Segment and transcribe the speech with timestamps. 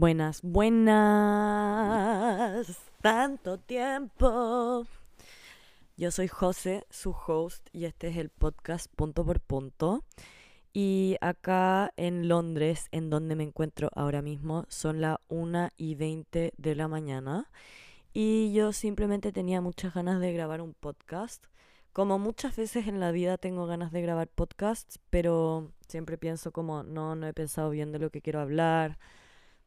[0.00, 0.96] Buenas, buenas.
[3.02, 4.86] Tanto tiempo.
[5.98, 10.06] Yo soy José, su host, y este es el podcast Punto por Punto.
[10.72, 16.54] Y acá en Londres, en donde me encuentro ahora mismo, son las 1 y 20
[16.56, 17.50] de la mañana.
[18.14, 21.44] Y yo simplemente tenía muchas ganas de grabar un podcast.
[21.92, 26.84] Como muchas veces en la vida tengo ganas de grabar podcasts, pero siempre pienso como,
[26.84, 28.96] no, no he pensado bien de lo que quiero hablar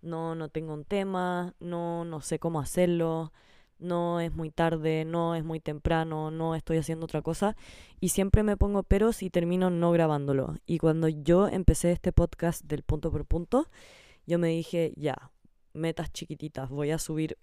[0.03, 3.31] no, no tengo un tema, no, no sé cómo hacerlo,
[3.79, 7.55] no es muy tarde, no es muy temprano, no estoy haciendo otra cosa.
[7.99, 10.55] Y siempre me pongo peros y termino no grabándolo.
[10.65, 13.67] Y cuando yo empecé este podcast del punto por punto,
[14.25, 15.31] yo me dije, ya,
[15.73, 17.37] metas chiquititas, voy a subir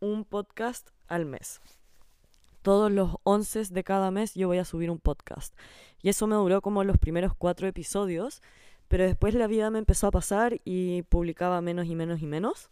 [0.00, 1.60] un podcast al mes.
[2.62, 5.54] Todos los 11 de cada mes yo voy a subir un podcast.
[6.02, 8.42] Y eso me duró como los primeros cuatro episodios
[8.88, 12.70] pero después la vida me empezó a pasar y publicaba menos y menos y menos.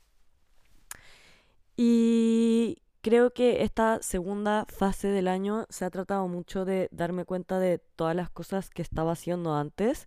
[1.76, 7.58] Y creo que esta segunda fase del año se ha tratado mucho de darme cuenta
[7.58, 10.06] de todas las cosas que estaba haciendo antes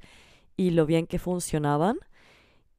[0.57, 1.97] y lo bien que funcionaban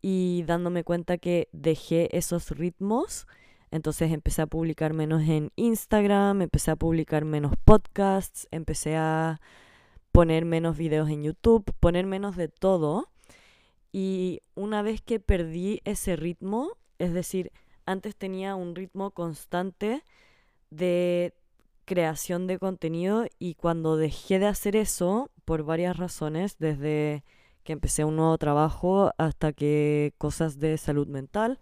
[0.00, 3.26] y dándome cuenta que dejé esos ritmos.
[3.70, 9.40] Entonces empecé a publicar menos en Instagram, empecé a publicar menos podcasts, empecé a
[10.12, 13.08] poner menos videos en YouTube, poner menos de todo.
[13.98, 17.50] Y una vez que perdí ese ritmo, es decir,
[17.86, 20.02] antes tenía un ritmo constante
[20.68, 21.32] de
[21.86, 27.24] creación de contenido y cuando dejé de hacer eso, por varias razones, desde
[27.64, 31.58] que empecé un nuevo trabajo hasta que cosas de salud mental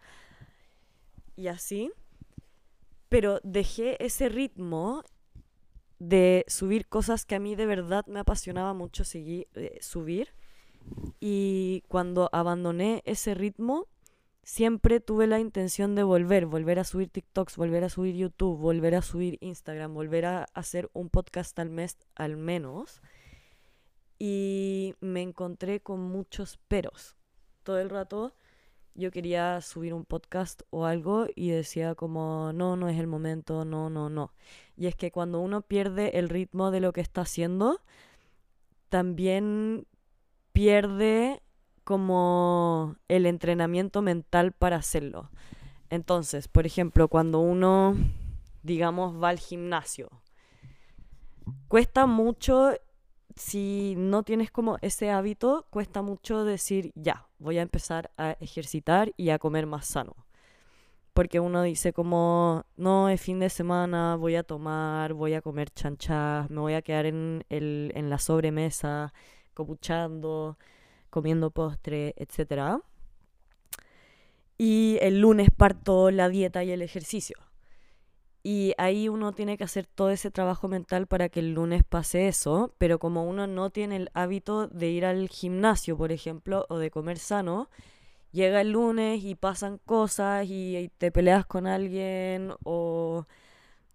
[1.37, 1.93] y así,
[3.09, 5.05] pero dejé ese ritmo
[6.01, 10.31] de subir cosas que a mí de verdad me apasionaba mucho seguir, eh, subir
[11.21, 13.87] y cuando abandoné ese ritmo,
[14.43, 18.95] siempre tuve la intención de volver, volver a subir TikToks, volver a subir YouTube, volver
[18.95, 23.01] a subir Instagram, volver a hacer un podcast al mes al menos.
[24.19, 27.17] Y me encontré con muchos peros.
[27.63, 28.35] Todo el rato
[28.95, 33.65] yo quería subir un podcast o algo y decía como, no, no es el momento,
[33.65, 34.33] no, no, no.
[34.77, 37.81] Y es que cuando uno pierde el ritmo de lo que está haciendo,
[38.89, 39.87] también
[40.55, 41.43] pierde
[41.83, 45.31] como el entrenamiento mental para hacerlo.
[45.91, 47.97] Entonces, por ejemplo, cuando uno,
[48.63, 50.09] digamos, va al gimnasio,
[51.69, 52.71] cuesta mucho,
[53.35, 59.13] si no tienes como ese hábito, cuesta mucho decir, ya, voy a empezar a ejercitar
[59.17, 60.15] y a comer más sano.
[61.15, 65.71] Porque uno dice como, no, es fin de semana, voy a tomar, voy a comer
[65.71, 69.13] chanchas, me voy a quedar en, el, en la sobremesa
[69.55, 70.59] copuchando,
[71.11, 72.83] comiendo postre, etc.
[74.59, 77.37] Y el lunes parto la dieta y el ejercicio.
[78.47, 82.29] Y ahí uno tiene que hacer todo ese trabajo mental para que el lunes pase
[82.29, 86.77] eso, pero como uno no tiene el hábito de ir al gimnasio, por ejemplo, o
[86.77, 87.71] de comer sano,
[88.33, 93.27] llega el lunes y pasan cosas y te peleas con alguien o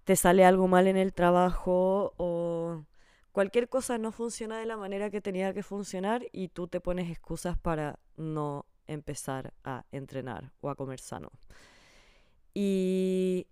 [0.03, 2.83] te sale algo mal en el trabajo o
[3.31, 7.09] cualquier cosa no funciona de la manera que tenía que funcionar y tú te pones
[7.09, 11.31] excusas para no empezar a entrenar o a comer sano.
[12.53, 13.47] Y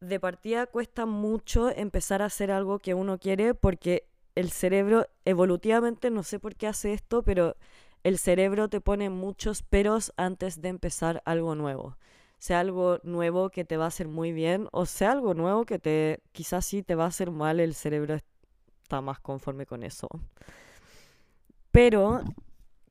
[0.00, 6.10] de partida cuesta mucho empezar a hacer algo que uno quiere porque el cerebro evolutivamente,
[6.10, 7.56] no sé por qué hace esto, pero
[8.02, 11.96] el cerebro te pone muchos peros antes de empezar algo nuevo.
[12.38, 15.78] Sea algo nuevo que te va a hacer muy bien o sea algo nuevo que
[15.78, 18.18] te quizás sí te va a hacer mal, el cerebro
[18.84, 20.08] está más conforme con eso.
[21.70, 22.22] Pero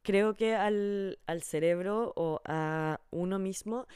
[0.02, 3.88] creo que al, cerebro o a uno mismo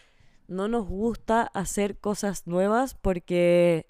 [0.47, 3.87] no nos gusta hacer cosas nuevas porque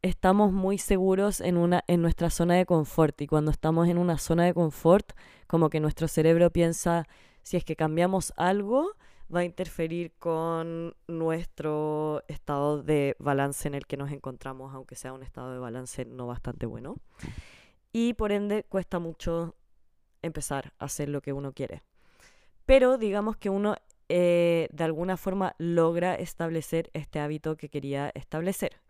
[0.00, 4.18] estamos muy seguros en, una, en nuestra zona de confort y cuando estamos en una
[4.18, 5.12] zona de confort,
[5.46, 7.06] como que nuestro cerebro piensa,
[7.42, 8.96] si es que cambiamos algo,
[9.34, 15.12] va a interferir con nuestro estado de balance en el que nos encontramos, aunque sea
[15.12, 16.96] un estado de balance no bastante bueno.
[17.92, 19.54] Y por ende cuesta mucho
[20.22, 21.82] empezar a hacer lo que uno quiere.
[22.66, 23.76] Pero digamos que uno
[24.08, 28.80] eh, de alguna forma logra establecer este hábito que quería establecer.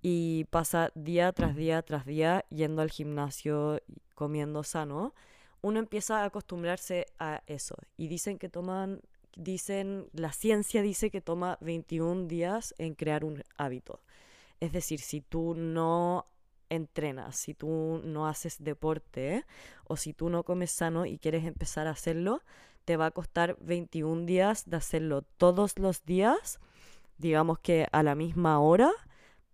[0.00, 3.80] Y pasa día tras día tras día yendo al gimnasio,
[4.14, 5.14] comiendo sano.
[5.60, 7.76] Uno empieza a acostumbrarse a eso.
[7.96, 9.00] Y dicen que toman
[9.36, 14.00] dicen, la ciencia dice que toma 21 días en crear un hábito.
[14.60, 16.26] Es decir, si tú no
[16.70, 19.44] entrenas, si tú no haces deporte
[19.84, 22.42] o si tú no comes sano y quieres empezar a hacerlo,
[22.84, 26.58] te va a costar 21 días de hacerlo todos los días,
[27.18, 28.90] digamos que a la misma hora,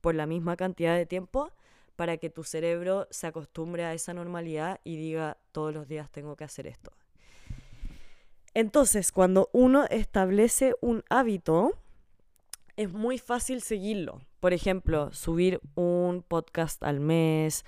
[0.00, 1.50] por la misma cantidad de tiempo,
[1.96, 6.36] para que tu cerebro se acostumbre a esa normalidad y diga todos los días tengo
[6.36, 6.92] que hacer esto.
[8.54, 11.72] Entonces, cuando uno establece un hábito,
[12.76, 14.20] es muy fácil seguirlo.
[14.38, 17.64] Por ejemplo, subir un podcast al mes,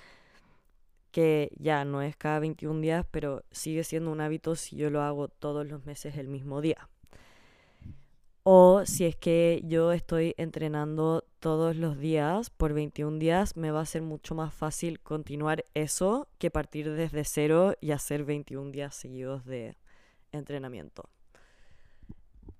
[1.11, 5.01] que ya no es cada 21 días, pero sigue siendo un hábito si yo lo
[5.01, 6.89] hago todos los meses el mismo día.
[8.43, 13.81] O si es que yo estoy entrenando todos los días por 21 días, me va
[13.81, 18.95] a ser mucho más fácil continuar eso que partir desde cero y hacer 21 días
[18.95, 19.75] seguidos de
[20.31, 21.09] entrenamiento.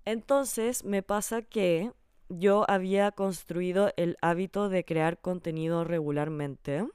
[0.05, 1.91] Entonces me pasa que
[2.29, 6.85] yo había construido el hábito de crear contenido regularmente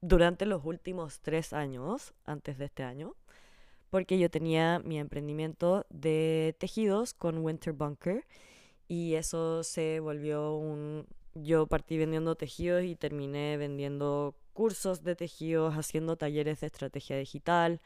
[0.00, 3.14] durante los últimos tres años, antes de este año
[3.90, 8.26] porque yo tenía mi emprendimiento de tejidos con Winter Bunker
[8.86, 11.06] y eso se volvió un...
[11.34, 17.80] Yo partí vendiendo tejidos y terminé vendiendo cursos de tejidos, haciendo talleres de estrategia digital,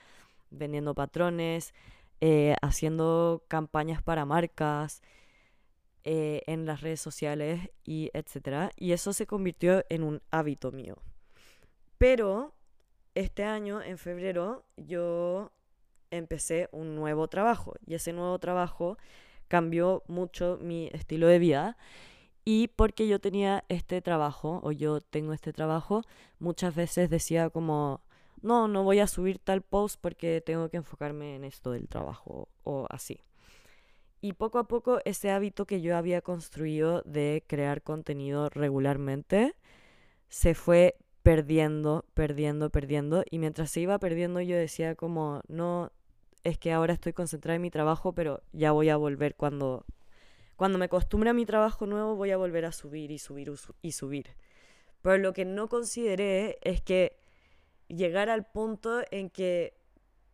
[0.50, 1.74] vendiendo patrones,
[2.24, 5.02] eh, haciendo campañas para marcas
[6.04, 8.70] eh, en las redes sociales y etcétera.
[8.76, 10.98] Y eso se convirtió en un hábito mío.
[11.98, 12.54] Pero
[13.16, 15.50] este año, en febrero, yo
[16.12, 18.98] empecé un nuevo trabajo y ese nuevo trabajo
[19.48, 21.76] cambió mucho mi estilo de vida
[22.44, 26.02] y porque yo tenía este trabajo o yo tengo este trabajo,
[26.38, 28.00] muchas veces decía como,
[28.42, 32.48] no, no voy a subir tal post porque tengo que enfocarme en esto del trabajo
[32.64, 33.20] o así.
[34.20, 39.54] Y poco a poco ese hábito que yo había construido de crear contenido regularmente
[40.28, 43.24] se fue perdiendo, perdiendo, perdiendo.
[43.30, 45.90] Y mientras se iba perdiendo yo decía como, no,
[46.44, 49.84] es que ahora estoy concentrada en mi trabajo, pero ya voy a volver cuando,
[50.56, 53.52] cuando me acostumbre a mi trabajo nuevo, voy a volver a subir y subir
[53.82, 54.36] y subir.
[55.02, 57.21] Pero lo que no consideré es que
[57.94, 59.74] llegar al punto en que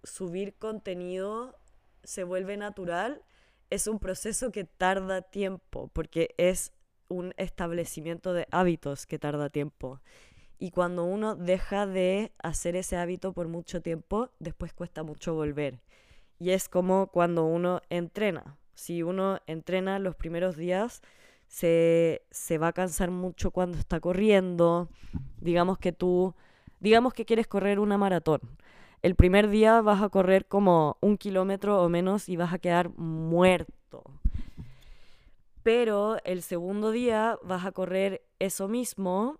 [0.04, 1.58] subir contenido
[2.04, 3.22] se vuelve natural
[3.70, 6.72] es un proceso que tarda tiempo, porque es
[7.08, 10.00] un establecimiento de hábitos que tarda tiempo.
[10.58, 15.80] Y cuando uno deja de hacer ese hábito por mucho tiempo, después cuesta mucho volver.
[16.38, 18.58] Y es como cuando uno entrena.
[18.74, 21.02] Si uno entrena los primeros días,
[21.46, 24.88] se, se va a cansar mucho cuando está corriendo.
[25.40, 26.34] Digamos que tú,
[26.80, 28.40] digamos que quieres correr una maratón.
[29.02, 32.90] El primer día vas a correr como un kilómetro o menos y vas a quedar
[32.96, 34.04] muerto.
[35.62, 39.38] Pero el segundo día vas a correr eso mismo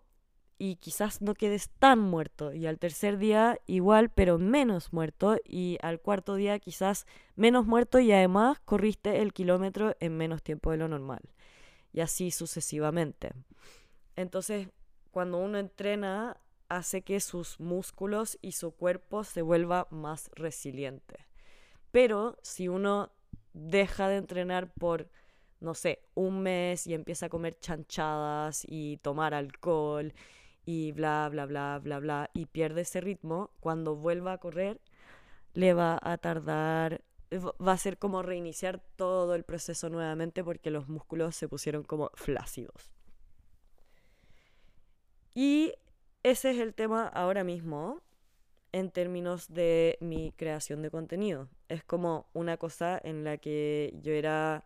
[0.59, 2.53] y quizás no quedes tan muerto.
[2.53, 5.37] Y al tercer día igual, pero menos muerto.
[5.45, 7.07] Y al cuarto día quizás
[7.37, 11.23] menos muerto y además corriste el kilómetro en menos tiempo de lo normal.
[11.93, 13.31] Y así sucesivamente.
[14.17, 14.69] Entonces,
[15.11, 16.37] cuando uno entrena,
[16.69, 21.27] hace que sus músculos y su cuerpo se vuelva más resiliente.
[21.91, 23.11] Pero si uno
[23.53, 25.09] deja de entrenar por
[25.61, 30.13] no sé, un mes y empieza a comer chanchadas y tomar alcohol
[30.65, 34.81] y bla, bla, bla, bla, bla, y pierde ese ritmo, cuando vuelva a correr,
[35.55, 40.89] le va a tardar, va a ser como reiniciar todo el proceso nuevamente porque los
[40.89, 42.93] músculos se pusieron como flácidos.
[45.35, 45.73] Y
[46.23, 48.03] ese es el tema ahora mismo
[48.73, 51.49] en términos de mi creación de contenido.
[51.69, 54.65] Es como una cosa en la que yo era,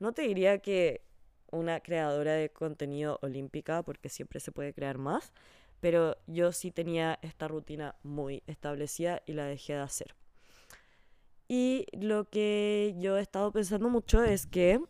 [0.00, 1.02] no te diría que
[1.50, 5.32] una creadora de contenido olímpica porque siempre se puede crear más,
[5.80, 10.14] pero yo sí tenía esta rutina muy establecida y la dejé de hacer.
[11.46, 14.80] Y lo que yo he estado pensando mucho es que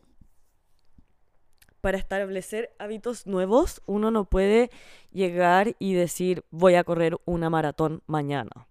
[1.84, 4.70] para establecer hábitos nuevos uno no puede
[5.12, 8.68] llegar y decir voy a correr una maratón mañana.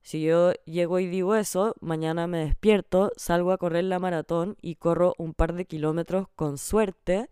[0.00, 4.76] Si yo llego y digo eso, mañana me despierto, salgo a correr la maratón y
[4.76, 7.28] corro un par de kilómetros con suerte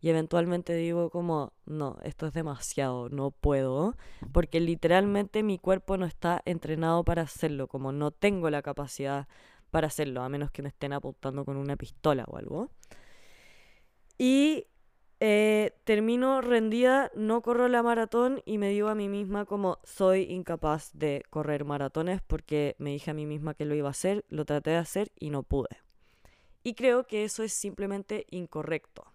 [0.00, 3.94] y eventualmente digo como, no, esto es demasiado, no puedo,
[4.32, 9.28] porque literalmente mi cuerpo no está entrenado para hacerlo, como no tengo la capacidad
[9.70, 12.70] para hacerlo, a menos que me estén apuntando con una pistola o algo.
[14.22, 14.66] Y
[15.20, 20.24] eh, termino rendida, no corro la maratón y me digo a mí misma como soy
[20.24, 24.26] incapaz de correr maratones porque me dije a mí misma que lo iba a hacer,
[24.28, 25.70] lo traté de hacer y no pude.
[26.62, 29.10] Y creo que eso es simplemente incorrecto.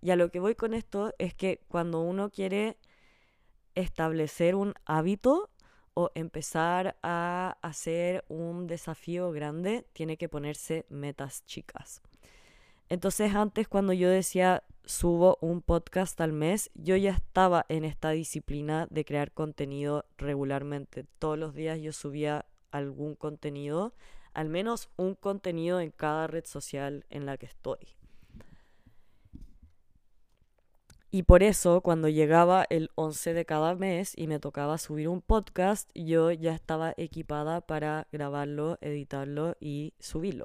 [0.00, 2.78] Y a lo que voy con esto es que cuando uno quiere
[3.76, 5.50] establecer un hábito,
[5.94, 12.02] o empezar a hacer un desafío grande, tiene que ponerse metas chicas.
[12.92, 18.10] Entonces antes cuando yo decía subo un podcast al mes, yo ya estaba en esta
[18.10, 21.06] disciplina de crear contenido regularmente.
[21.18, 23.94] Todos los días yo subía algún contenido,
[24.34, 27.78] al menos un contenido en cada red social en la que estoy.
[31.10, 35.22] Y por eso, cuando llegaba el 11 de cada mes y me tocaba subir un
[35.22, 40.44] podcast, yo ya estaba equipada para grabarlo, editarlo y subirlo.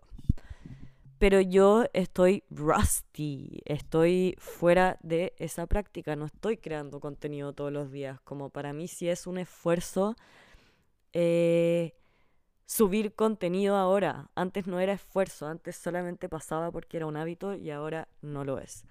[1.19, 7.91] Pero yo estoy rusty, estoy fuera de esa práctica, no estoy creando contenido todos los
[7.91, 8.19] días.
[8.21, 10.15] Como para mí sí es un esfuerzo
[11.13, 11.95] eh,
[12.65, 14.29] subir contenido ahora.
[14.36, 18.59] Antes no era esfuerzo, antes solamente pasaba porque era un hábito y ahora no lo
[18.59, 18.86] es.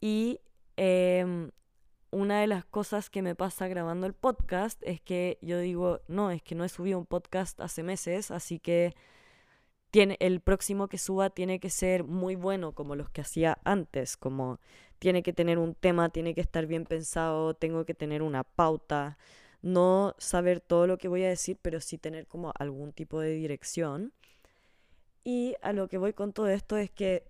[0.00, 0.40] Y
[0.76, 1.50] Em,
[2.10, 6.30] una de las cosas que me pasa grabando el podcast es que yo digo, no,
[6.30, 8.94] es que no he subido un podcast hace meses, así que
[9.94, 14.16] tiene, el próximo que suba tiene que ser muy bueno como los que hacía antes,
[14.16, 14.58] como
[14.98, 19.18] tiene que tener un tema, tiene que estar bien pensado, tengo que tener una pauta,
[19.62, 23.34] no saber todo lo que voy a decir, pero sí tener como algún tipo de
[23.34, 24.12] dirección.
[25.22, 27.28] Y a lo que voy con todo esto es que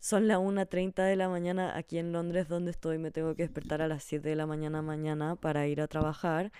[0.00, 2.98] son las 1.30 de la mañana aquí en Londres donde estoy.
[2.98, 6.50] Me tengo que despertar a las 7 de la mañana mañana para ir a trabajar.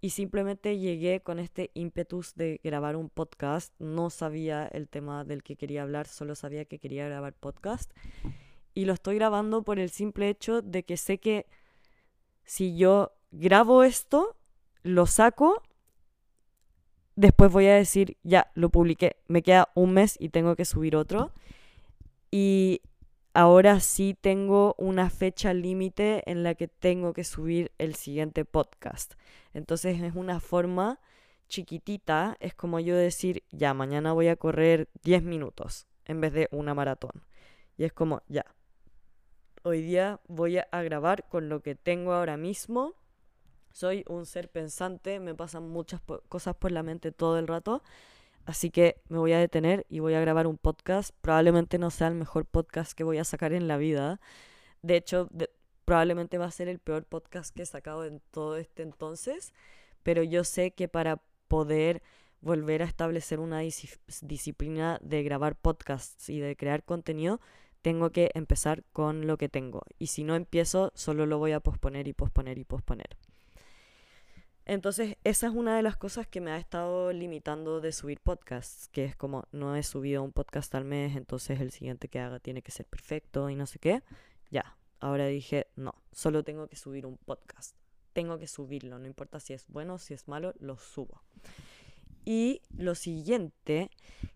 [0.00, 3.74] Y simplemente llegué con este ímpetus de grabar un podcast.
[3.78, 7.92] No sabía el tema del que quería hablar, solo sabía que quería grabar podcast.
[8.72, 11.46] Y lo estoy grabando por el simple hecho de que sé que
[12.44, 14.36] si yo grabo esto,
[14.82, 15.62] lo saco,
[17.14, 20.96] después voy a decir, ya, lo publiqué, me queda un mes y tengo que subir
[20.96, 21.32] otro.
[22.30, 22.80] Y
[23.34, 29.14] ahora sí tengo una fecha límite en la que tengo que subir el siguiente podcast.
[29.54, 31.00] Entonces es una forma
[31.48, 36.48] chiquitita, es como yo decir, ya, mañana voy a correr 10 minutos en vez de
[36.52, 37.24] una maratón.
[37.76, 38.44] Y es como, ya,
[39.62, 42.94] hoy día voy a grabar con lo que tengo ahora mismo.
[43.72, 47.82] Soy un ser pensante, me pasan muchas cosas por la mente todo el rato
[48.46, 51.14] Así que me voy a detener y voy a grabar un podcast.
[51.20, 54.20] Probablemente no sea el mejor podcast que voy a sacar en la vida.
[54.82, 55.28] De hecho,
[55.84, 59.52] probablemente va a ser el peor podcast que he sacado en todo este entonces.
[60.02, 62.02] Pero yo sé que para poder
[62.40, 67.40] volver a establecer una disciplina de grabar podcasts y de crear contenido,
[67.82, 69.82] tengo que empezar con lo que tengo.
[69.98, 73.16] Y si no empiezo, solo lo voy a posponer y posponer y posponer.
[74.66, 78.88] Entonces, esa es una de las cosas que me ha estado limitando de subir podcasts,
[78.88, 82.38] que es como no he subido un podcast al mes, entonces el siguiente que haga
[82.38, 84.02] tiene que ser perfecto y no sé qué.
[84.50, 87.76] Ya, ahora dije, no, solo tengo que subir un podcast.
[88.12, 91.22] Tengo que subirlo, no importa si es bueno o si es malo, lo subo.
[92.24, 93.90] Y lo siguiente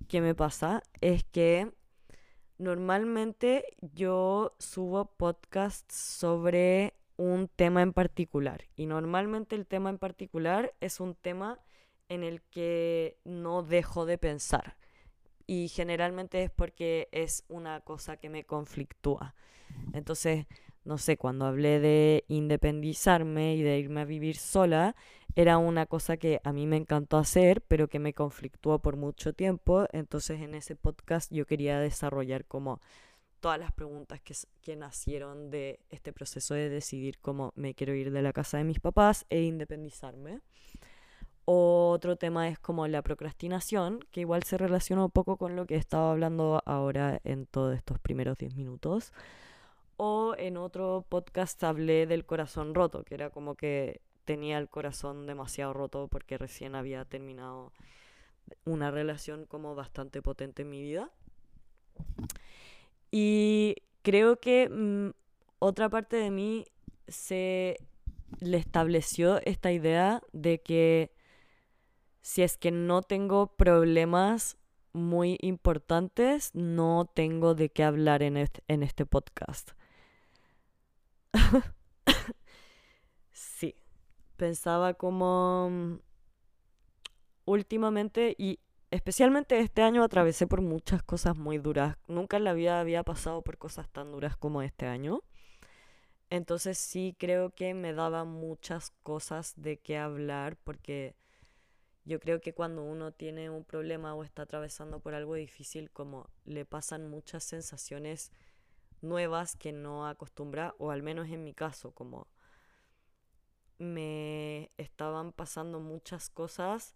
[0.08, 1.70] que me pasa es que
[2.58, 8.64] normalmente yo subo podcasts sobre un tema en particular.
[8.76, 11.60] Y normalmente el tema en particular es un tema
[12.08, 14.76] en el que no dejo de pensar.
[15.46, 19.34] Y generalmente es porque es una cosa que me conflictúa.
[19.92, 20.46] Entonces,
[20.84, 24.94] no sé, cuando hablé de independizarme y de irme a vivir sola,
[25.34, 29.32] era una cosa que a mí me encantó hacer, pero que me conflictuó por mucho
[29.32, 29.86] tiempo.
[29.92, 32.80] Entonces, en ese podcast yo quería desarrollar como
[33.44, 38.10] todas las preguntas que, que, nacieron de este proceso de decidir cómo me quiero ir
[38.10, 40.40] de la casa de mis papás e independizarme.
[41.44, 45.74] Otro tema es como la procrastinación, que igual se relaciona un poco con lo que
[45.74, 49.12] he estado hablando ahora en todos estos primeros 10 minutos.
[49.98, 55.26] O en otro podcast hablé del corazón roto, que era como que tenía el corazón
[55.26, 57.74] demasiado roto porque recién había terminado
[58.64, 61.10] una relación como bastante potente en mi vida.
[63.16, 65.10] Y creo que mm,
[65.60, 66.64] otra parte de mí
[67.06, 67.76] se
[68.40, 71.12] le estableció esta idea de que
[72.22, 74.56] si es que no tengo problemas
[74.92, 79.70] muy importantes, no tengo de qué hablar en este, en este podcast.
[83.30, 83.76] sí,
[84.36, 85.98] pensaba como mm,
[87.44, 88.58] últimamente, y
[88.94, 91.96] especialmente este año atravesé por muchas cosas muy duras.
[92.06, 95.20] Nunca en la vida había pasado por cosas tan duras como este año.
[96.30, 101.16] Entonces sí creo que me daba muchas cosas de qué hablar porque
[102.04, 106.30] yo creo que cuando uno tiene un problema o está atravesando por algo difícil, como
[106.44, 108.30] le pasan muchas sensaciones
[109.00, 112.28] nuevas que no acostumbra, o al menos en mi caso, como
[113.78, 116.94] me estaban pasando muchas cosas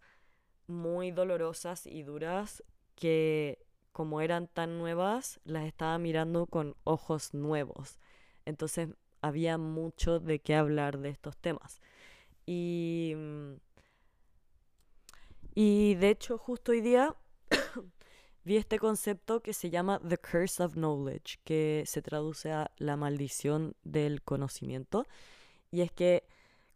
[0.69, 2.63] muy dolorosas y duras
[2.95, 7.99] que como eran tan nuevas, las estaba mirando con ojos nuevos.
[8.45, 8.89] Entonces
[9.21, 11.81] había mucho de qué hablar de estos temas.
[12.45, 13.53] Y, mm,
[15.55, 17.15] y de hecho justo hoy día
[18.45, 22.95] vi este concepto que se llama The Curse of Knowledge, que se traduce a la
[22.95, 25.05] maldición del conocimiento.
[25.71, 26.25] Y es que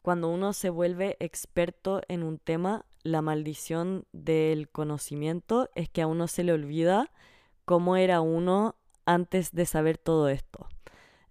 [0.01, 6.07] cuando uno se vuelve experto en un tema, la maldición del conocimiento es que a
[6.07, 7.11] uno se le olvida
[7.65, 10.67] cómo era uno antes de saber todo esto.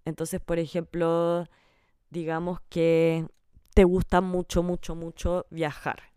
[0.05, 1.47] Entonces, por ejemplo,
[2.09, 3.27] digamos que
[3.73, 6.13] te gusta mucho, mucho, mucho viajar.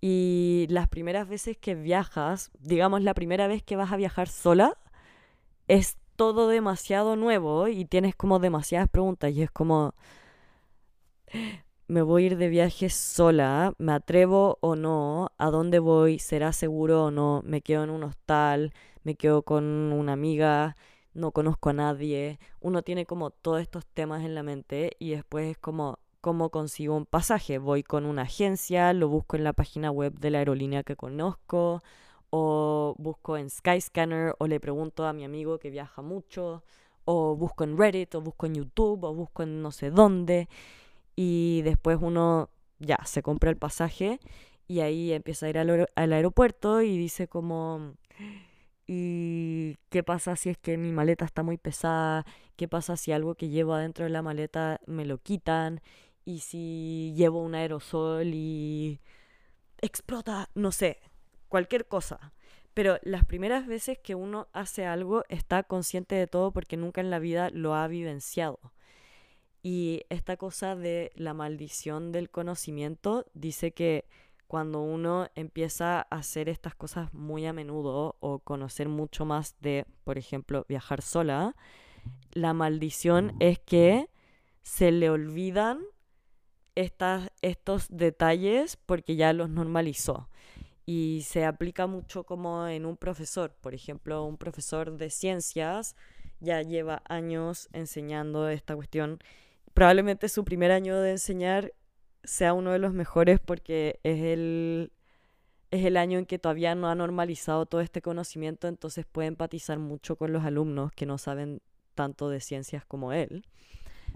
[0.00, 4.78] Y las primeras veces que viajas, digamos la primera vez que vas a viajar sola,
[5.68, 9.94] es todo demasiado nuevo y tienes como demasiadas preguntas y es como,
[11.90, 16.52] me voy a ir de viaje sola, me atrevo o no, a dónde voy, será
[16.52, 20.76] seguro o no, me quedo en un hostal, me quedo con una amiga,
[21.14, 25.50] no conozco a nadie, uno tiene como todos estos temas en la mente y después
[25.50, 29.90] es como cómo consigo un pasaje, voy con una agencia, lo busco en la página
[29.90, 31.82] web de la aerolínea que conozco
[32.30, 36.62] o busco en Skyscanner o le pregunto a mi amigo que viaja mucho
[37.04, 40.48] o busco en Reddit o busco en YouTube o busco en no sé dónde
[41.22, 42.48] y después uno
[42.78, 44.20] ya se compra el pasaje
[44.66, 47.92] y ahí empieza a ir al, al aeropuerto y dice como
[48.86, 52.24] ¿y qué pasa si es que mi maleta está muy pesada?
[52.56, 55.82] ¿Qué pasa si algo que llevo adentro de la maleta me lo quitan?
[56.24, 59.02] ¿Y si llevo un aerosol y
[59.82, 60.48] explota?
[60.54, 61.00] No sé,
[61.48, 62.32] cualquier cosa.
[62.72, 67.10] Pero las primeras veces que uno hace algo está consciente de todo porque nunca en
[67.10, 68.58] la vida lo ha vivenciado.
[69.62, 74.06] Y esta cosa de la maldición del conocimiento dice que
[74.46, 79.86] cuando uno empieza a hacer estas cosas muy a menudo o conocer mucho más de,
[80.02, 81.54] por ejemplo, viajar sola,
[82.32, 84.08] la maldición es que
[84.62, 85.80] se le olvidan
[86.74, 90.28] estas, estos detalles porque ya los normalizó.
[90.86, 93.54] Y se aplica mucho como en un profesor.
[93.60, 95.94] Por ejemplo, un profesor de ciencias
[96.40, 99.20] ya lleva años enseñando esta cuestión
[99.80, 101.72] probablemente su primer año de enseñar
[102.22, 104.92] sea uno de los mejores porque es el,
[105.70, 109.78] es el año en que todavía no ha normalizado todo este conocimiento, entonces puede empatizar
[109.78, 111.62] mucho con los alumnos que no saben
[111.94, 113.46] tanto de ciencias como él.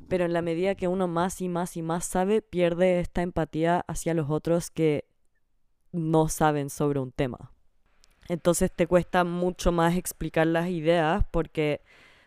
[0.06, 3.86] Pero en la medida que uno más y más y más sabe, pierde esta empatía
[3.88, 5.06] hacia los otros que
[5.92, 7.52] no saben sobre un tema.
[8.28, 11.80] Entonces te cuesta mucho más explicar las ideas porque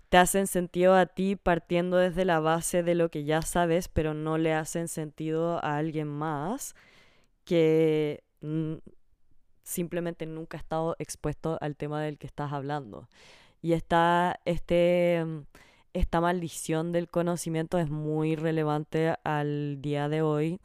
[0.09, 4.13] te hacen sentido a ti partiendo desde la base de lo que ya sabes, pero
[4.13, 6.75] no le hacen sentido a alguien más
[7.43, 8.23] que
[9.63, 13.09] simplemente nunca ha estado expuesto al tema del que estás hablando.
[13.61, 15.41] Y esta, este, mm,
[15.93, 20.59] esta maldición del conocimiento es muy relevante al día de hoy,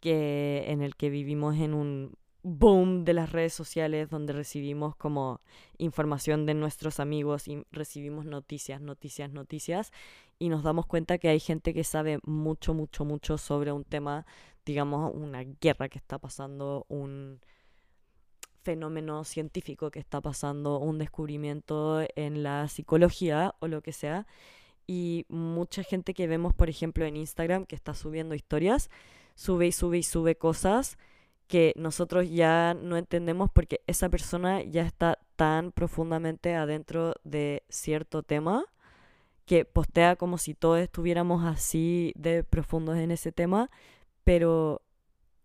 [0.00, 5.40] que, en el que vivimos en un boom de las redes sociales donde recibimos como
[5.78, 9.92] información de nuestros amigos y recibimos noticias, noticias, noticias
[10.38, 14.26] y nos damos cuenta que hay gente que sabe mucho, mucho, mucho sobre un tema,
[14.66, 17.40] digamos, una guerra que está pasando, un
[18.62, 24.26] fenómeno científico que está pasando, un descubrimiento en la psicología o lo que sea.
[24.86, 28.90] Y mucha gente que vemos, por ejemplo, en Instagram, que está subiendo historias,
[29.34, 30.98] sube y sube y sube cosas
[31.46, 38.22] que nosotros ya no entendemos porque esa persona ya está tan profundamente adentro de cierto
[38.22, 38.64] tema
[39.44, 43.70] que postea como si todos estuviéramos así de profundos en ese tema,
[44.24, 44.80] pero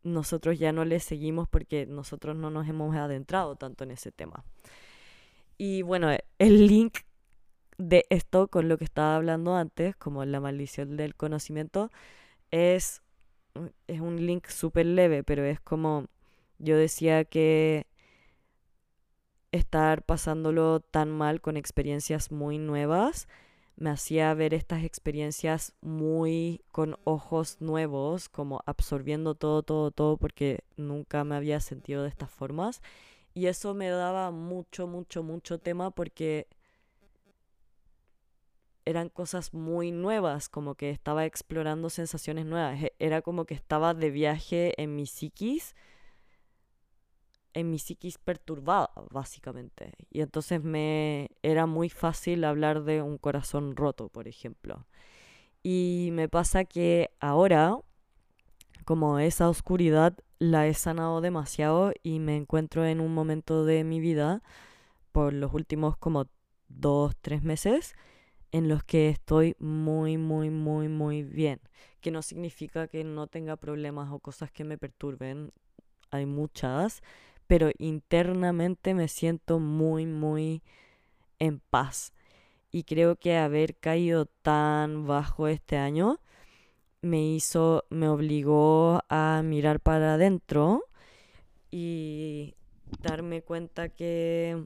[0.03, 4.45] nosotros ya no le seguimos porque nosotros no nos hemos adentrado tanto en ese tema.
[5.57, 6.99] Y bueno, el link
[7.77, 11.91] de esto con lo que estaba hablando antes, como la maldición del conocimiento,
[12.51, 13.01] es
[13.87, 16.07] es un link súper leve, pero es como
[16.59, 17.87] yo decía que
[19.51, 23.27] estar pasándolo tan mal con experiencias muy nuevas
[23.79, 30.65] me hacía ver estas experiencias muy con ojos nuevos, como absorbiendo todo, todo, todo, porque
[30.75, 32.81] nunca me había sentido de estas formas.
[33.33, 36.47] Y eso me daba mucho, mucho, mucho tema porque
[38.89, 42.81] eran cosas muy nuevas, como que estaba explorando sensaciones nuevas.
[42.81, 45.75] E, era como que estaba de viaje en mi psiquis,
[47.53, 49.93] en mi psiquis perturbada, básicamente.
[50.09, 54.87] Y entonces me era muy fácil hablar de un corazón roto, por ejemplo.
[55.61, 57.77] Y me pasa que ahora
[58.85, 63.99] como esa oscuridad la he sanado demasiado y me encuentro en un momento de mi
[63.99, 64.41] vida
[65.11, 66.25] por los últimos como
[66.69, 67.93] dos, tres meses
[68.51, 71.59] en los que estoy muy, muy, muy, muy bien.
[72.01, 75.51] Que no significa que no tenga problemas o cosas que me perturben.
[76.11, 77.03] Hay muchas,
[77.47, 80.63] pero internamente me siento muy, muy
[81.39, 82.13] en paz.
[82.71, 86.19] Y creo que haber caído tan bajo este año
[87.01, 90.83] me hizo, me obligó a mirar para adentro
[91.71, 92.55] y
[93.01, 94.65] darme cuenta que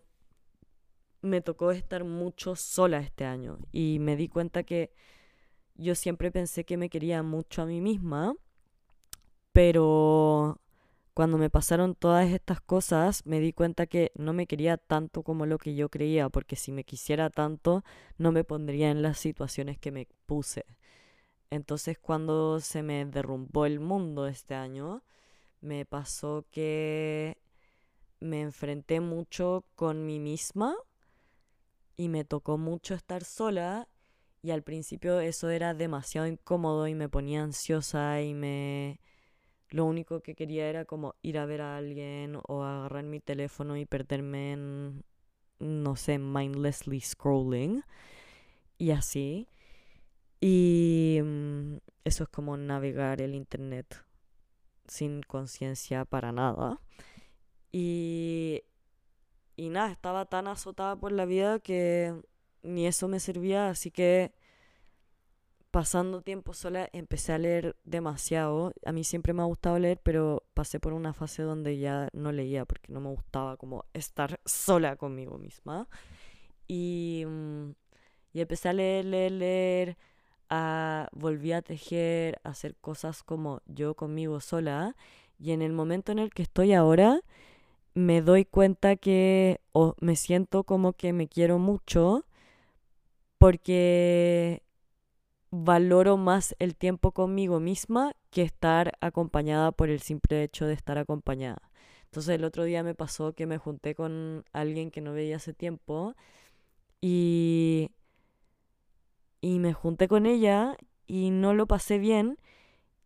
[1.23, 4.93] me tocó estar mucho sola este año y me di cuenta que
[5.75, 8.35] yo siempre pensé que me quería mucho a mí misma,
[9.53, 10.59] pero
[11.13, 15.45] cuando me pasaron todas estas cosas me di cuenta que no me quería tanto como
[15.45, 17.83] lo que yo creía, porque si me quisiera tanto
[18.17, 20.65] no me pondría en las situaciones que me puse.
[21.49, 25.03] Entonces cuando se me derrumbó el mundo este año,
[25.61, 27.37] me pasó que
[28.19, 30.75] me enfrenté mucho con mí misma
[31.97, 33.87] y me tocó mucho estar sola
[34.41, 38.99] y al principio eso era demasiado incómodo y me ponía ansiosa y me
[39.69, 43.77] lo único que quería era como ir a ver a alguien o agarrar mi teléfono
[43.77, 45.03] y perderme en
[45.59, 47.83] no sé, mindlessly scrolling
[48.77, 49.47] y así.
[50.41, 54.03] Y mm, eso es como navegar el internet
[54.87, 56.79] sin conciencia para nada.
[57.71, 58.63] Y
[59.55, 62.13] y nada, estaba tan azotada por la vida que
[62.63, 64.33] ni eso me servía, así que
[65.73, 68.73] pasando tiempo sola empecé a leer demasiado.
[68.85, 72.31] A mí siempre me ha gustado leer, pero pasé por una fase donde ya no
[72.31, 75.87] leía porque no me gustaba como estar sola conmigo misma.
[76.67, 77.71] Y, mm,
[78.33, 79.97] y empecé a leer, leer, leer,
[80.47, 84.95] a, volví a tejer, a hacer cosas como yo conmigo sola.
[85.39, 87.21] Y en el momento en el que estoy ahora,
[87.93, 92.25] me doy cuenta que o me siento como que me quiero mucho
[93.37, 94.63] porque
[95.51, 100.97] valoro más el tiempo conmigo misma que estar acompañada por el simple hecho de estar
[100.97, 101.61] acompañada.
[102.05, 105.53] Entonces el otro día me pasó que me junté con alguien que no veía hace
[105.53, 106.15] tiempo
[107.01, 107.91] y,
[109.41, 112.39] y me junté con ella y no lo pasé bien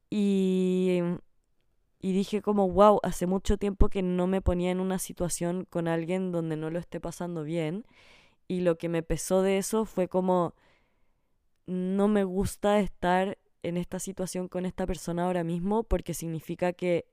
[0.09, 1.01] y
[2.07, 5.89] y dije como, wow, hace mucho tiempo que no me ponía en una situación con
[5.89, 7.85] alguien donde no lo esté pasando bien.
[8.47, 10.53] Y lo que me pesó de eso fue como,
[11.65, 17.07] no me gusta estar en esta situación con esta persona ahora mismo porque significa que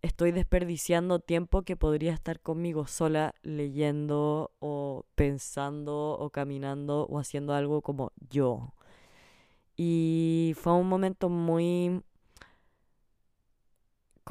[0.00, 7.54] estoy desperdiciando tiempo que podría estar conmigo sola leyendo o pensando o caminando o haciendo
[7.54, 8.74] algo como yo.
[9.76, 12.02] Y fue un momento muy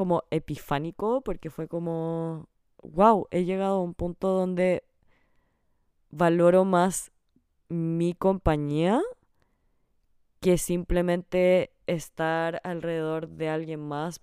[0.02, 2.50] como epifánico porque fue como,
[2.82, 4.84] wow, he llegado a un punto donde
[6.10, 7.12] valoro más
[7.70, 9.00] mi compañía
[10.40, 14.22] que simplemente estar alrededor de alguien más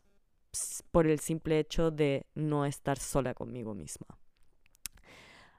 [0.90, 4.18] por el simple hecho de no estar sola conmigo misma.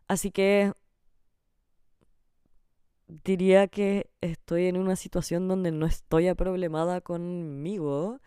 [0.09, 0.73] Así que
[3.07, 8.19] diría que estoy en una situación donde no estoy aproblemada conmigo.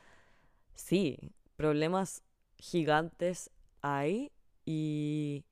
[0.74, 1.18] Sí,
[1.62, 2.24] problemas
[2.58, 3.48] gigantes
[3.82, 4.32] hay
[4.64, 5.44] y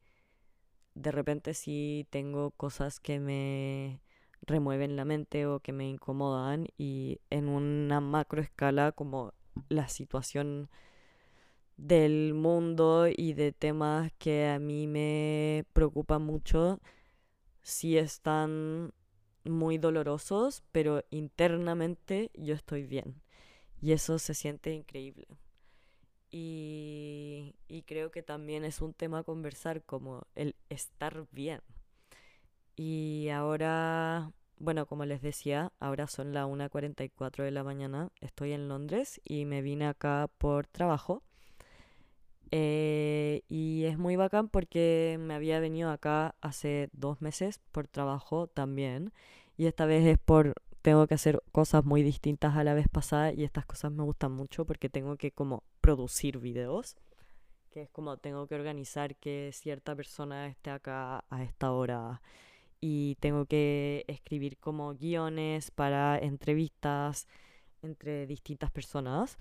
[0.97, 4.01] de repente sí tengo cosas que me
[4.43, 9.35] remueven la mente o que me incomodan y en una macro escala como
[9.69, 10.69] la situación
[11.77, 16.81] del mundo y de temas que a mí me preocupan mucho
[17.63, 18.93] sí están
[19.45, 23.23] muy dolorosos, pero internamente yo estoy bien
[23.81, 25.29] y eso se siente increíble.
[26.31, 27.55] Y,
[27.87, 31.61] creo que también es un tema a conversar como el estar bien.
[32.77, 38.69] Y ahora, bueno, como les decía, ahora son las 1.44 de la mañana, estoy en
[38.69, 41.23] Londres y me vine acá por trabajo.
[42.53, 48.47] Eh, y es muy bacán porque me había venido acá hace dos meses por trabajo
[48.47, 49.13] también.
[49.57, 53.33] Y esta vez es por tengo que hacer cosas muy distintas a la vez pasada
[53.33, 56.97] y estas cosas me gustan mucho porque tengo que como producir videos,
[57.71, 62.23] que es como tengo que organizar que cierta persona esté acá a esta hora.
[62.81, 67.29] Y tengo que escribir como guiones para entrevistas
[67.83, 69.39] entre distintas personas.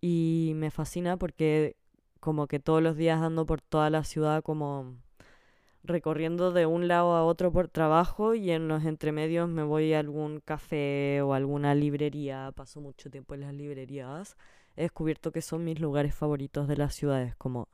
[0.00, 1.76] Y me fascina porque
[2.20, 4.96] como que todos los días ando por toda la ciudad como
[5.84, 10.00] recorriendo de un lado a otro por trabajo y en los entremedios me voy a
[10.00, 14.36] algún café o alguna librería, paso mucho tiempo en las librerías.
[14.76, 17.68] he descubierto que son mis lugares favoritos de las ciudades, como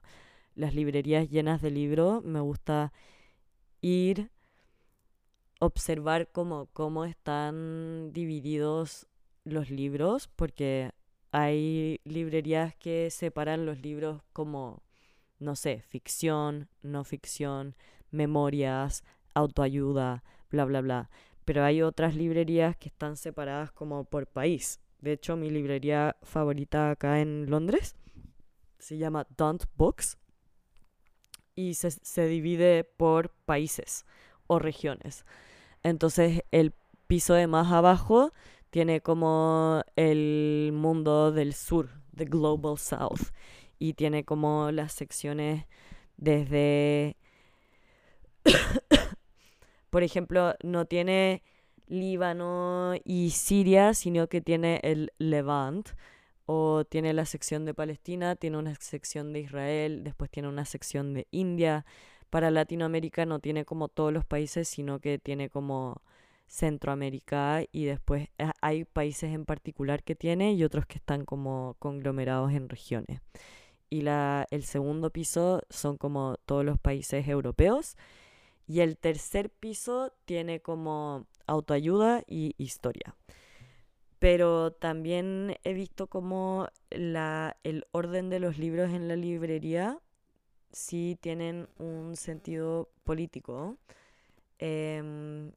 [0.54, 2.22] las librerías llenas de libros.
[2.24, 2.92] Me gusta
[3.80, 4.30] ir,
[5.60, 9.06] observar cómo, cómo están divididos
[9.44, 10.92] los libros, porque
[11.32, 14.82] hay librerías que separan los libros como,
[15.38, 17.74] no sé, ficción, no ficción,
[18.14, 21.10] memorias, autoayuda, bla, bla, bla.
[21.44, 24.80] Pero hay otras librerías que están separadas como por país.
[25.00, 27.96] De hecho, mi librería favorita acá en Londres
[28.78, 30.16] se llama Don't Books
[31.54, 34.06] y se, se divide por países
[34.46, 35.24] o regiones.
[35.82, 36.72] Entonces, el
[37.06, 38.32] piso de más abajo
[38.70, 43.30] tiene como el mundo del sur, the Global South,
[43.78, 45.66] y tiene como las secciones
[46.16, 47.16] desde
[49.90, 51.42] por ejemplo, no tiene
[51.86, 55.90] Líbano y Siria, sino que tiene el Levant,
[56.46, 61.14] o tiene la sección de Palestina, tiene una sección de Israel, después tiene una sección
[61.14, 61.86] de India.
[62.30, 66.02] Para Latinoamérica no tiene como todos los países, sino que tiene como
[66.46, 71.76] Centroamérica y después eh, hay países en particular que tiene y otros que están como
[71.78, 73.20] conglomerados en regiones.
[73.90, 77.96] Y la, el segundo piso son como todos los países europeos
[78.66, 83.14] y el tercer piso tiene como autoayuda y historia.
[84.18, 90.00] Pero también he visto como la, el orden de los libros en la librería
[90.72, 93.78] sí tienen un sentido político.
[94.58, 95.52] Em,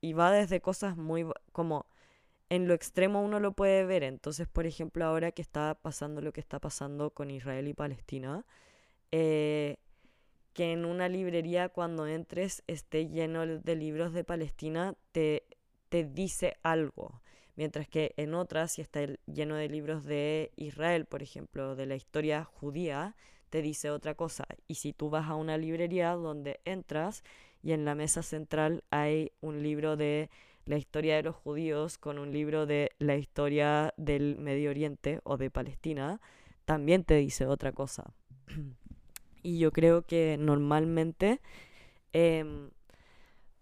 [0.00, 1.86] y va desde cosas muy como
[2.50, 4.02] en lo extremo uno lo puede ver.
[4.04, 8.44] Entonces, por ejemplo, ahora que está pasando lo que está pasando con Israel y Palestina,
[9.12, 9.78] eh,
[10.56, 15.44] que en una librería cuando entres esté lleno de libros de Palestina, te,
[15.90, 17.20] te dice algo.
[17.56, 21.94] Mientras que en otras, si está lleno de libros de Israel, por ejemplo, de la
[21.94, 23.14] historia judía,
[23.50, 24.46] te dice otra cosa.
[24.66, 27.22] Y si tú vas a una librería donde entras
[27.62, 30.30] y en la mesa central hay un libro de
[30.64, 35.36] la historia de los judíos con un libro de la historia del Medio Oriente o
[35.36, 36.18] de Palestina,
[36.64, 38.14] también te dice otra cosa.
[39.46, 41.40] y yo creo que normalmente,
[42.12, 42.70] em,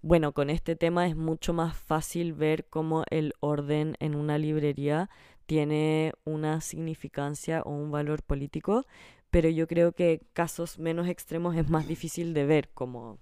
[0.03, 5.11] bueno, con este tema es mucho más fácil ver cómo el orden en una librería
[5.47, 8.87] tiene una significancia o un valor político,
[9.31, 13.19] pero yo creo que casos menos extremos es más difícil de ver, como,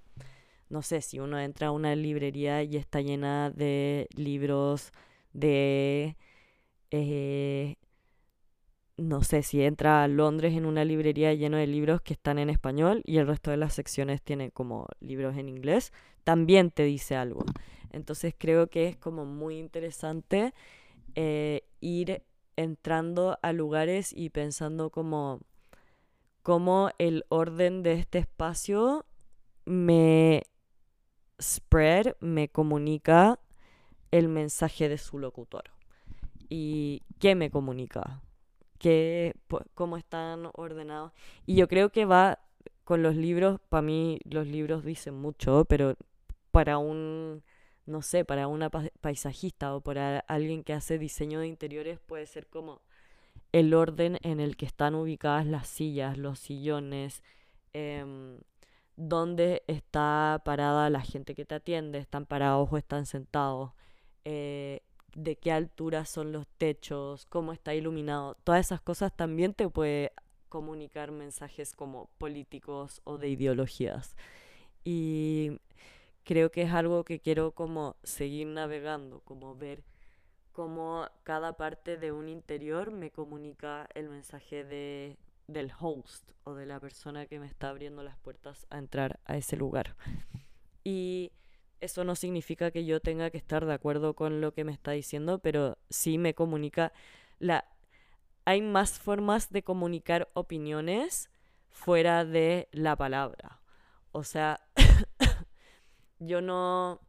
[0.68, 4.92] no sé, si uno entra a una librería y está llena de libros
[5.33, 6.16] de...
[6.92, 7.77] Eh,
[9.03, 12.51] no sé, si entra a Londres en una librería lleno de libros que están en
[12.51, 15.93] español y el resto de las secciones tiene como libros en inglés,
[16.25, 17.45] también te dice algo.
[17.91, 20.55] Entonces creo que es como muy interesante
[21.15, 22.23] eh, ir
[22.57, 25.41] entrando a lugares y pensando como
[26.43, 29.05] cómo el orden de este espacio
[29.65, 30.45] me
[31.41, 33.41] spread, me comunica
[34.12, 35.65] el mensaje de su locutor.
[36.49, 38.23] ¿Y qué me comunica?
[38.83, 39.37] Que,
[39.75, 41.12] cómo están ordenados.
[41.47, 42.40] Y yo creo que va
[42.83, 45.95] con los libros, para mí los libros dicen mucho, pero
[46.51, 47.45] para un,
[47.87, 52.49] no sé, para una paisajista o para alguien que hace diseño de interiores puede ser
[52.49, 52.83] como
[53.53, 57.23] el orden en el que están ubicadas las sillas, los sillones,
[57.75, 58.37] eh,
[58.97, 63.71] dónde está parada la gente que te atiende, están parados o están sentados,
[64.25, 64.81] eh,
[65.14, 70.12] de qué altura son los techos, cómo está iluminado, todas esas cosas también te puede
[70.48, 74.16] comunicar mensajes como políticos o de ideologías.
[74.85, 75.59] Y
[76.25, 79.83] creo que es algo que quiero como seguir navegando, como ver
[80.53, 86.66] cómo cada parte de un interior me comunica el mensaje de, del host o de
[86.66, 89.96] la persona que me está abriendo las puertas a entrar a ese lugar.
[90.85, 91.33] Y
[91.83, 94.92] eso no significa que yo tenga que estar de acuerdo con lo que me está
[94.92, 96.92] diciendo, pero sí me comunica
[97.38, 97.64] la
[98.45, 101.29] hay más formas de comunicar opiniones
[101.71, 103.61] fuera de la palabra.
[104.12, 104.61] O sea,
[106.18, 107.01] yo no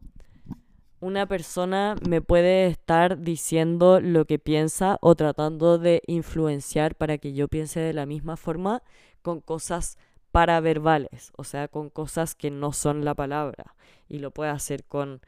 [1.00, 7.34] una persona me puede estar diciendo lo que piensa o tratando de influenciar para que
[7.34, 8.82] yo piense de la misma forma
[9.22, 9.98] con cosas
[10.34, 13.76] paraverbales, o sea, con cosas que no son la palabra.
[14.10, 15.22] Y lo puede hacer con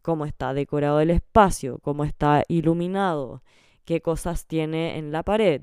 [0.00, 3.42] cómo está decorado el espacio, cómo está iluminado,
[3.84, 5.62] qué cosas tiene en la pared.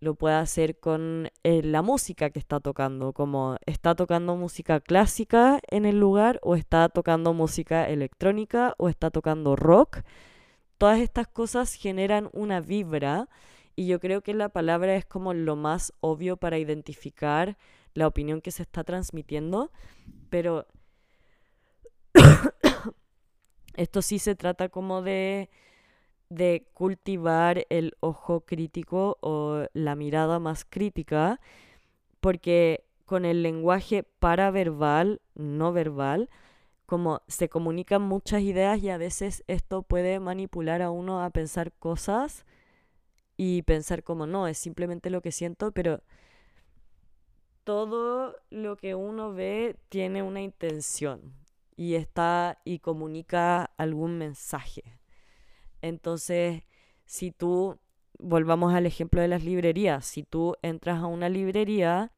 [0.00, 5.60] Lo puede hacer con eh, la música que está tocando, como está tocando música clásica
[5.70, 9.98] en el lugar o está tocando música electrónica o está tocando rock.
[10.78, 13.28] Todas estas cosas generan una vibra
[13.76, 17.56] Y yo creo que la palabra es como lo más obvio para identificar
[17.94, 19.70] la opinión que se está transmitiendo,
[20.30, 20.66] pero
[23.74, 25.50] esto sí se trata como de,
[26.28, 31.40] de cultivar el ojo crítico o la mirada más crítica,
[32.20, 36.30] porque con el lenguaje paraverbal, no verbal,
[36.86, 41.72] como se comunican muchas ideas y a veces esto puede manipular a uno a pensar
[41.72, 42.44] cosas
[43.36, 46.02] y pensar como no, es simplemente lo que siento, pero
[47.64, 51.34] todo lo que uno ve tiene una intención
[51.76, 54.98] y está y comunica algún mensaje.
[55.80, 56.62] Entonces,
[57.04, 57.78] si tú,
[58.18, 62.12] volvamos al ejemplo de las librerías, si tú entras a una librería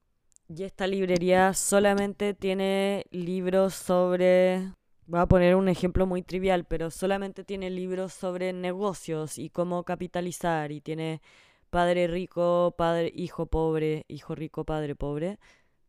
[0.49, 4.73] y esta librería solamente tiene libros sobre,
[5.07, 9.85] voy a poner un ejemplo muy trivial, pero solamente tiene libros sobre negocios y cómo
[9.85, 11.23] capitalizar y tiene
[11.75, 15.41] padre rico, padre, hijo pobre, hijo rico, padre pobre.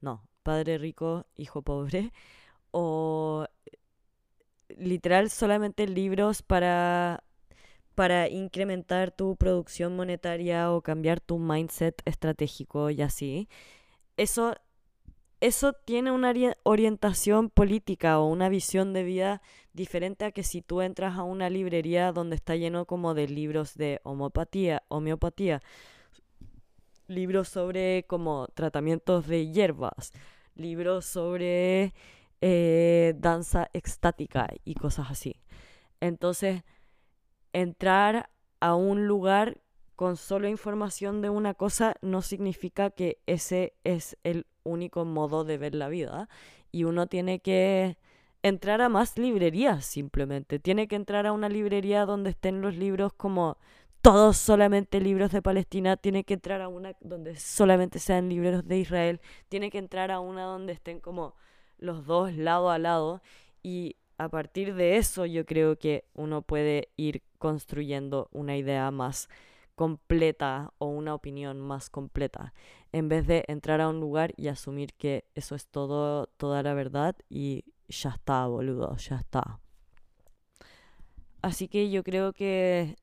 [0.02, 2.12] No, padre rico, hijo pobre.
[2.71, 3.45] O
[4.69, 7.24] literal solamente libros para
[7.93, 13.48] para incrementar tu producción monetaria o cambiar tu mindset estratégico y así.
[14.17, 14.56] Eso
[15.41, 19.41] eso tiene una orientación política o una visión de vida
[19.74, 23.76] diferente a que si tú entras a una librería donde está lleno como de libros
[23.76, 25.62] de homeopatía, homeopatía,
[27.08, 30.12] libros sobre como tratamientos de hierbas,
[30.56, 31.93] libros sobre
[32.41, 35.41] eh, danza extática y cosas así.
[36.00, 36.63] Entonces,
[37.54, 39.62] entrar a un lugar
[39.95, 45.58] con solo información de una cosa no significa que ese es el único modo de
[45.58, 46.28] ver la vida
[46.71, 47.97] y uno tiene que
[48.43, 50.60] entrar a más librerías simplemente.
[50.60, 53.58] Tiene que entrar a una librería donde estén los libros como
[54.01, 58.78] todos solamente libros de Palestina, tiene que entrar a una donde solamente sean libros de
[58.78, 61.34] Israel, tiene que entrar a una donde estén como
[61.80, 63.23] los dos lado a lado
[63.63, 69.28] y a partir de eso yo creo que uno puede ir construyendo una idea más
[69.76, 72.54] completa o una opinión más completa,
[72.92, 76.74] en vez de entrar a un lugar y asumir que eso es todo, toda la
[76.74, 79.60] verdad y ya está, boludo, ya está.
[81.42, 82.96] Así que yo creo que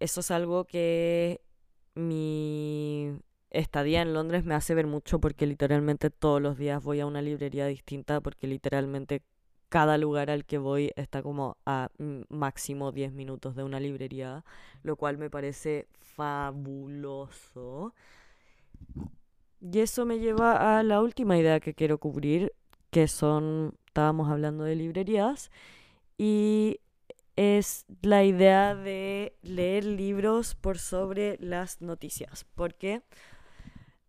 [0.00, 1.40] eso es algo que
[1.94, 3.16] mi
[3.50, 7.22] estadía en Londres me hace ver mucho porque literalmente todos los días voy a una
[7.22, 9.22] librería distinta porque literalmente
[9.74, 11.90] cada lugar al que voy está como a
[12.28, 14.44] máximo 10 minutos de una librería,
[14.84, 17.92] lo cual me parece fabuloso.
[19.60, 22.52] Y eso me lleva a la última idea que quiero cubrir,
[22.92, 25.50] que son, estábamos hablando de librerías,
[26.16, 26.78] y
[27.34, 33.02] es la idea de leer libros por sobre las noticias, porque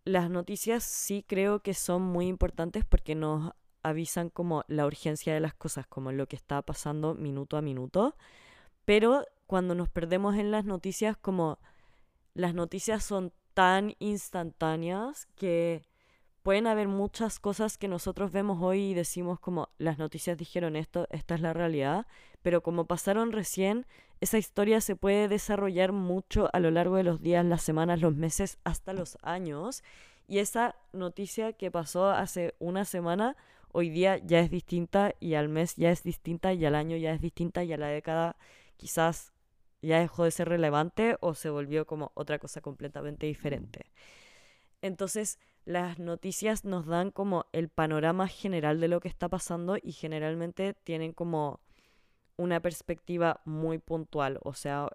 [0.04, 3.52] las noticias sí creo que son muy importantes porque nos
[3.86, 8.16] avisan como la urgencia de las cosas, como lo que está pasando minuto a minuto.
[8.84, 11.58] Pero cuando nos perdemos en las noticias, como
[12.34, 15.82] las noticias son tan instantáneas que
[16.42, 21.06] pueden haber muchas cosas que nosotros vemos hoy y decimos como las noticias dijeron esto,
[21.10, 22.06] esta es la realidad,
[22.42, 23.86] pero como pasaron recién,
[24.20, 28.14] esa historia se puede desarrollar mucho a lo largo de los días, las semanas, los
[28.14, 29.82] meses, hasta los años.
[30.28, 33.36] Y esa noticia que pasó hace una semana
[33.76, 37.12] hoy día ya es distinta y al mes ya es distinta y al año ya
[37.12, 38.36] es distinta y a la década
[38.78, 39.34] quizás
[39.82, 43.92] ya dejó de ser relevante o se volvió como otra cosa completamente diferente.
[44.80, 49.92] Entonces, las noticias nos dan como el panorama general de lo que está pasando y
[49.92, 51.60] generalmente tienen como
[52.38, 54.88] una perspectiva muy puntual, o sea,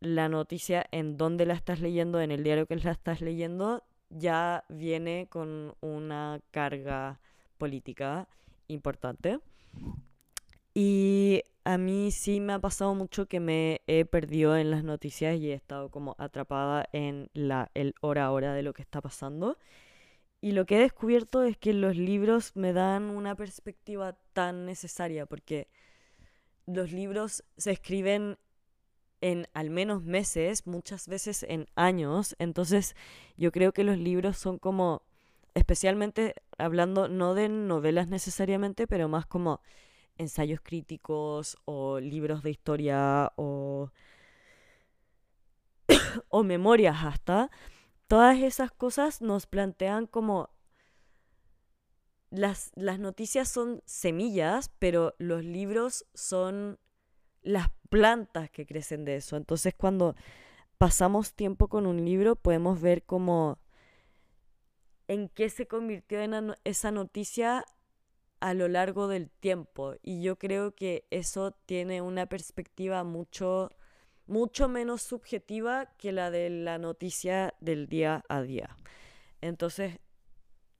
[0.00, 4.64] la noticia en dónde la estás leyendo, en el diario que la estás leyendo, ya
[4.68, 7.18] viene con una carga
[7.58, 8.28] política
[8.68, 9.40] importante.
[10.74, 15.36] Y a mí sí me ha pasado mucho que me he perdido en las noticias
[15.36, 19.00] y he estado como atrapada en la, el hora a hora de lo que está
[19.00, 19.58] pasando.
[20.40, 25.26] Y lo que he descubierto es que los libros me dan una perspectiva tan necesaria
[25.26, 25.68] porque
[26.66, 28.38] los libros se escriben
[29.20, 32.36] en al menos meses, muchas veces en años.
[32.38, 32.94] Entonces
[33.36, 35.02] yo creo que los libros son como
[35.54, 39.60] especialmente hablando no de novelas necesariamente, pero más como
[40.16, 43.90] ensayos críticos o libros de historia o,
[46.28, 47.50] o memorias hasta,
[48.08, 50.50] todas esas cosas nos plantean como
[52.30, 56.78] las, las noticias son semillas, pero los libros son
[57.42, 59.36] las plantas que crecen de eso.
[59.36, 60.14] Entonces cuando
[60.76, 63.58] pasamos tiempo con un libro, podemos ver cómo
[65.08, 67.64] en qué se convirtió en esa noticia
[68.40, 69.94] a lo largo del tiempo.
[70.02, 73.70] Y yo creo que eso tiene una perspectiva mucho,
[74.26, 78.76] mucho menos subjetiva que la de la noticia del día a día.
[79.40, 79.98] Entonces,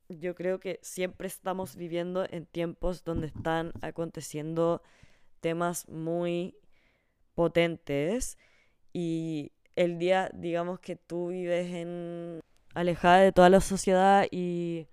[0.09, 4.83] yo creo que siempre estamos viviendo en tiempos donde están aconteciendo
[5.41, 6.57] temas muy
[7.35, 8.39] potentes
[8.93, 12.41] y el día, digamos que tú vives en
[12.79, 14.87] alejada de toda la sociedad y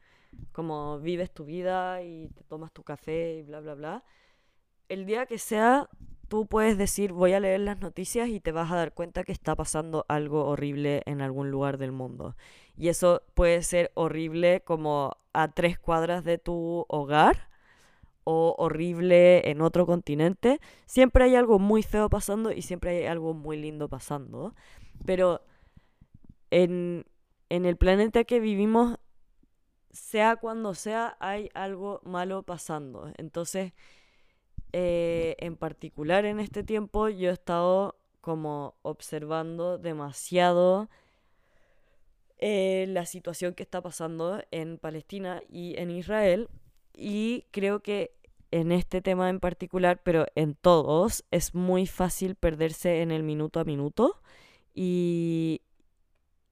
[0.51, 4.03] como vives tu vida y te tomas tu café y bla, bla, bla.
[4.89, 5.87] El día que sea,
[6.27, 9.31] tú puedes decir, voy a leer las noticias y te vas a dar cuenta que
[9.31, 12.35] está pasando algo horrible en algún lugar del mundo.
[12.75, 17.49] Y eso puede ser horrible como a tres cuadras de tu hogar
[18.23, 20.59] o horrible en otro continente.
[20.87, 24.55] Siempre hay algo muy feo pasando y siempre hay algo muy lindo pasando.
[25.05, 25.41] Pero
[26.49, 27.05] en,
[27.55, 28.99] en el planeta que vivimos,
[29.91, 33.11] sea cuando sea, hay algo malo pasando.
[33.17, 33.71] Entonces,
[34.73, 40.89] eh, en particular en este tiempo, yo he estado como observando demasiado
[42.39, 46.49] eh, la situación que está pasando en Palestina y en Israel.
[46.93, 48.11] Y creo que
[48.51, 53.61] en este tema en particular, pero en todos, es muy fácil perderse en el minuto
[53.61, 54.19] a minuto.
[54.73, 55.61] Y,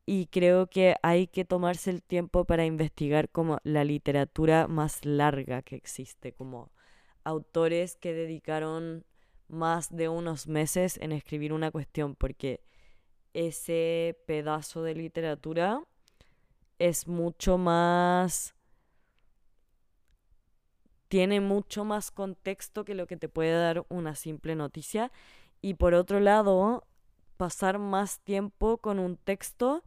[0.05, 5.61] y creo que hay que tomarse el tiempo para investigar como la literatura más larga
[5.61, 6.71] que existe, como
[7.23, 9.05] autores que dedicaron
[9.47, 12.61] más de unos meses en escribir una cuestión, porque
[13.33, 15.81] ese pedazo de literatura
[16.79, 18.55] es mucho más
[21.07, 25.11] tiene mucho más contexto que lo que te puede dar una simple noticia.
[25.61, 26.87] Y por otro lado
[27.37, 29.83] pasar más tiempo con un texto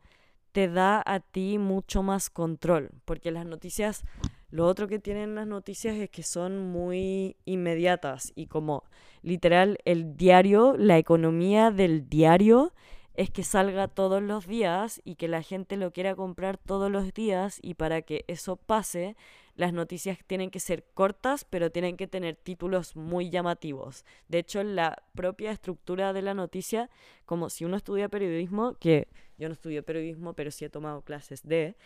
[0.57, 4.04] te da a ti mucho más control, porque las noticias,
[4.48, 8.82] lo otro que tienen las noticias es que son muy inmediatas y como
[9.20, 12.72] literal el diario, la economía del diario
[13.12, 17.12] es que salga todos los días y que la gente lo quiera comprar todos los
[17.12, 19.14] días y para que eso pase
[19.57, 24.04] las noticias tienen que ser cortas, pero tienen que tener títulos muy llamativos.
[24.28, 26.90] De hecho, la propia estructura de la noticia,
[27.24, 31.42] como si uno estudia periodismo, que yo no estudio periodismo, pero sí he tomado clases
[31.42, 31.76] de,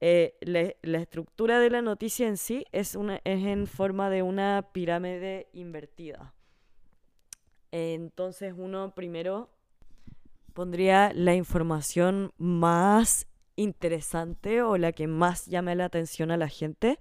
[0.00, 4.68] eh, la, estructura de la noticia en sí es, una, es en forma de una
[4.72, 6.34] pirámide invertida.
[7.72, 9.50] Entonces uno primero
[10.52, 13.26] pondría la información más
[13.56, 16.98] interesante o la que más llame la atención a la gente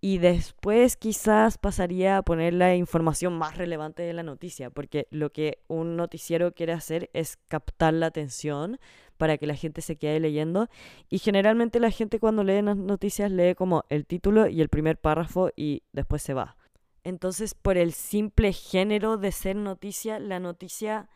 [0.00, 5.30] y después quizás pasaría a poner la información más relevante de la noticia, porque lo
[5.30, 8.78] que un noticiero quiere hacer es captar la atención
[9.16, 10.68] para que la gente se quede leyendo
[11.08, 14.98] y generalmente la gente cuando lee las noticias lee como el título y el primer
[14.98, 16.56] párrafo y después se va.
[17.02, 21.08] Entonces, por el simple género de ser noticia, la noticia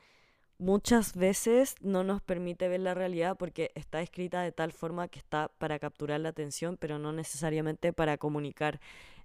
[0.63, 5.19] muchas veces no nos permite ver la realidad porque está escrita de tal forma que
[5.19, 8.81] está para capturar la atención, pero no necesariamente para comunicar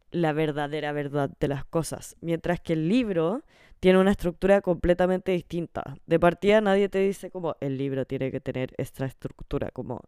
[0.10, 2.16] la verdadera verdad de las cosas.
[2.22, 3.44] Mientras que el libro
[3.80, 5.98] tiene una estructura completamente distinta.
[6.08, 10.02] De partida nadie te dice como el libro tiene que tener esta estructura, como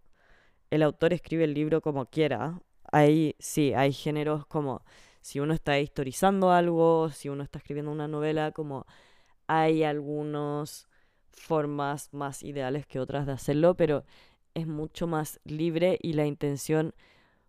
[0.72, 2.60] el autor escribe el libro como quiera.
[2.92, 4.84] Ahí sí, hay géneros como
[5.22, 8.88] si uno está historizando algo, si uno está escribiendo una novela, como
[9.46, 10.89] hay algunos
[11.40, 14.04] formas más ideales que otras de hacerlo, pero
[14.54, 16.94] es mucho más libre y la intención,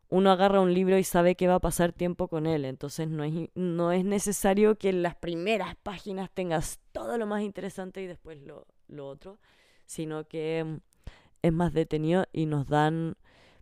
[0.09, 3.25] uno agarra un libro y sabe que va a pasar tiempo con él, entonces no
[3.25, 8.07] es, no es necesario que en las primeras páginas tengas todo lo más interesante y
[8.07, 9.39] después lo, lo otro,
[9.87, 10.77] sino que mm,
[11.43, 13.17] es más detenido y nos dan,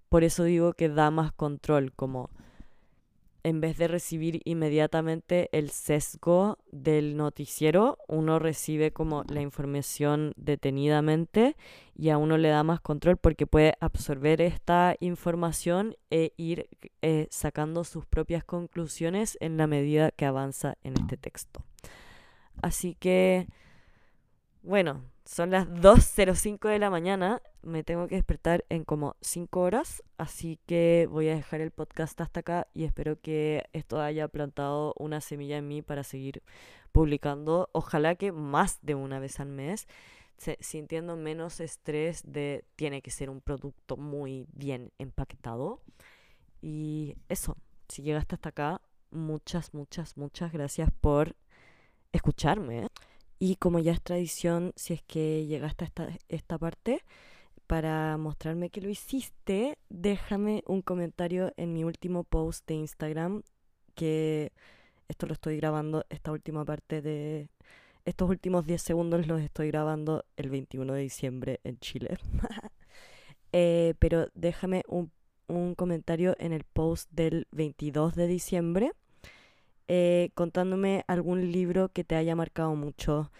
[0.08, 2.30] por eso digo que da más control, como
[3.48, 11.56] en vez de recibir inmediatamente el sesgo del noticiero, uno recibe como la información detenidamente
[11.94, 16.68] y a uno le da más control porque puede absorber esta información e ir
[17.00, 21.64] eh, sacando sus propias conclusiones en la medida que avanza en este texto.
[22.60, 23.46] Así que,
[24.62, 27.42] bueno, son las 2.05 de la mañana.
[27.60, 30.02] Me tengo que despertar en como 5 horas.
[30.16, 34.94] Así que voy a dejar el podcast hasta acá y espero que esto haya plantado
[34.98, 36.42] una semilla en mí para seguir
[36.92, 37.68] publicando.
[37.72, 39.86] Ojalá que más de una vez al mes.
[40.60, 45.82] Sintiendo menos estrés de tiene que ser un producto muy bien empaquetado.
[46.62, 47.58] Y eso,
[47.88, 51.36] si llegaste hasta acá, muchas, muchas, muchas gracias por
[52.12, 52.87] escucharme.
[53.38, 57.02] Y como ya es tradición, si es que llegaste a esta, esta parte,
[57.68, 63.42] para mostrarme que lo hiciste, déjame un comentario en mi último post de Instagram,
[63.94, 64.52] que
[65.08, 67.48] esto lo estoy grabando, esta última parte de...
[68.04, 72.18] Estos últimos 10 segundos los estoy grabando el 21 de diciembre en Chile.
[73.52, 75.10] Eh, pero déjame un,
[75.46, 78.92] un, comentario en el post del 22 de diciembre
[79.88, 83.30] eh, contándome algún libro que te haya marcado mucho.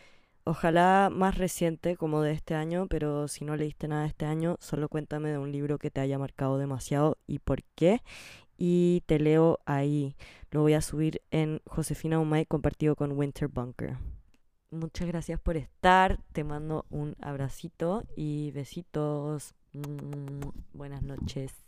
[0.45, 4.89] Ojalá más reciente como de este año, pero si no leíste nada este año, solo
[4.89, 8.01] cuéntame de un libro que te haya marcado demasiado y por qué.
[8.57, 10.17] Y te leo ahí.
[10.51, 13.99] Lo voy a subir en Josefina Umay compartido con Winter Bunker.
[14.71, 16.19] Muchas gracias por estar.
[16.33, 19.55] Te mando un abracito y besitos.
[20.73, 21.68] Buenas noches.